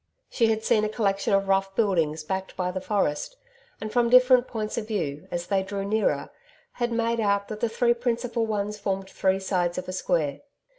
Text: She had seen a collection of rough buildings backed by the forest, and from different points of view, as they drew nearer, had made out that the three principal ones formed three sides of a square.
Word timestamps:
She 0.31 0.47
had 0.47 0.63
seen 0.63 0.83
a 0.83 0.89
collection 0.89 1.31
of 1.31 1.47
rough 1.47 1.75
buildings 1.75 2.23
backed 2.23 2.57
by 2.57 2.71
the 2.71 2.81
forest, 2.81 3.37
and 3.79 3.93
from 3.93 4.09
different 4.09 4.47
points 4.47 4.75
of 4.75 4.87
view, 4.87 5.27
as 5.29 5.45
they 5.45 5.61
drew 5.61 5.85
nearer, 5.85 6.31
had 6.71 6.91
made 6.91 7.19
out 7.19 7.49
that 7.49 7.59
the 7.59 7.69
three 7.69 7.93
principal 7.93 8.47
ones 8.47 8.79
formed 8.79 9.11
three 9.11 9.39
sides 9.39 9.77
of 9.77 9.87
a 9.87 9.93
square. 9.93 10.39